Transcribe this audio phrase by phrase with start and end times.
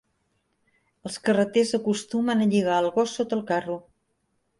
[1.09, 3.77] Els carreters acostumen a lligar el gos sota el carro.